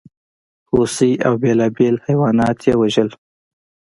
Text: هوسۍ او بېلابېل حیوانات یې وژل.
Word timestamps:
هوسۍ 0.71 1.11
او 1.25 1.33
بېلابېل 1.41 1.95
حیوانات 2.05 2.57
یې 2.67 2.73
وژل. 2.81 3.09